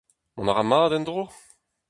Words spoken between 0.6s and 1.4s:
mat en-dro?